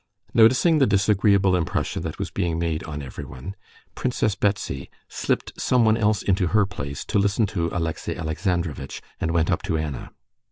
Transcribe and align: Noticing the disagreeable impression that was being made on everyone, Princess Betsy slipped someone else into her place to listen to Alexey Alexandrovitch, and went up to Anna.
Noticing 0.33 0.79
the 0.79 0.87
disagreeable 0.87 1.55
impression 1.55 2.01
that 2.01 2.17
was 2.17 2.31
being 2.31 2.57
made 2.57 2.83
on 2.85 3.03
everyone, 3.03 3.53
Princess 3.93 4.33
Betsy 4.33 4.89
slipped 5.07 5.53
someone 5.61 5.95
else 5.95 6.23
into 6.23 6.47
her 6.47 6.65
place 6.65 7.05
to 7.05 7.19
listen 7.19 7.45
to 7.53 7.69
Alexey 7.71 8.15
Alexandrovitch, 8.15 9.03
and 9.19 9.29
went 9.29 9.51
up 9.51 9.61
to 9.61 9.77
Anna. 9.77 10.09